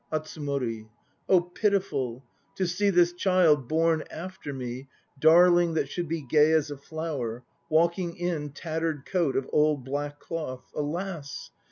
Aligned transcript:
ATSUMORI. 0.11 0.89
Oh 1.29 1.41
pitiful! 1.41 2.23
To 2.55 2.65
see 2.65 2.89
this 2.89 3.13
child, 3.13 3.67
born 3.67 4.03
after 4.09 4.51
me, 4.51 4.87
Darling 5.19 5.75
that 5.75 5.89
should 5.89 6.07
be 6.07 6.23
gay 6.23 6.53
as 6.53 6.71
a 6.71 6.77
flower, 6.77 7.43
Walking 7.69 8.17
in 8.17 8.49
tattered 8.49 9.05
coat 9.05 9.35
of 9.35 9.47
old 9.53 9.85
black 9.85 10.19
cloth. 10.19 10.63
Alas! 10.73 11.51